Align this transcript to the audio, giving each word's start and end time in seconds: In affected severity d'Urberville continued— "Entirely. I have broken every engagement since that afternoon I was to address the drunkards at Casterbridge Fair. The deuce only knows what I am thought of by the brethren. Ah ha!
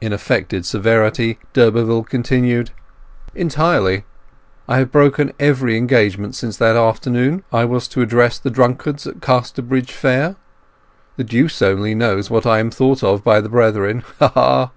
In 0.00 0.14
affected 0.14 0.64
severity 0.64 1.38
d'Urberville 1.52 2.04
continued— 2.04 2.70
"Entirely. 3.34 4.06
I 4.66 4.78
have 4.78 4.90
broken 4.90 5.34
every 5.38 5.76
engagement 5.76 6.34
since 6.34 6.56
that 6.56 6.74
afternoon 6.74 7.44
I 7.52 7.66
was 7.66 7.86
to 7.88 8.00
address 8.00 8.38
the 8.38 8.48
drunkards 8.48 9.06
at 9.06 9.20
Casterbridge 9.20 9.92
Fair. 9.92 10.36
The 11.18 11.24
deuce 11.24 11.60
only 11.60 11.94
knows 11.94 12.30
what 12.30 12.46
I 12.46 12.60
am 12.60 12.70
thought 12.70 13.04
of 13.04 13.22
by 13.22 13.42
the 13.42 13.50
brethren. 13.50 14.04
Ah 14.22 14.28
ha! 14.28 14.70